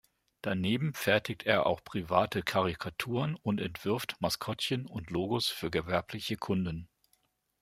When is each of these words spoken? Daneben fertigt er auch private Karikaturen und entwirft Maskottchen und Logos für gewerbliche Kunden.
Daneben 0.41 0.95
fertigt 0.95 1.43
er 1.43 1.67
auch 1.67 1.83
private 1.83 2.41
Karikaturen 2.41 3.35
und 3.35 3.61
entwirft 3.61 4.19
Maskottchen 4.19 4.87
und 4.87 5.11
Logos 5.11 5.47
für 5.49 5.69
gewerbliche 5.69 6.37
Kunden. 6.37 6.89